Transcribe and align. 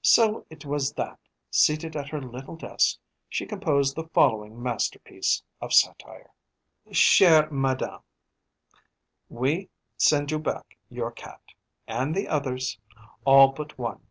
So 0.00 0.46
it 0.48 0.64
was 0.64 0.94
that, 0.94 1.18
seated 1.50 1.94
at 1.94 2.08
her 2.08 2.22
little 2.22 2.56
desk, 2.56 2.96
she 3.28 3.44
composed 3.44 3.94
the 3.94 4.08
following 4.14 4.62
masterpiece 4.62 5.42
of 5.60 5.74
satire: 5.74 6.30
CHÈRE 6.88 7.50
MADAME, 7.50 7.98
We 9.28 9.68
send 9.98 10.30
you 10.30 10.38
back 10.38 10.78
your 10.88 11.10
cat, 11.12 11.42
and 11.86 12.14
the 12.14 12.28
others 12.28 12.78
all 13.26 13.48
but 13.48 13.76
one. 13.76 14.06